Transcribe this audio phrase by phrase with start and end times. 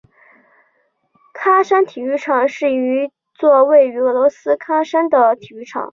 [1.35, 5.89] 喀山体育场是一座位于俄罗斯喀山的体育场。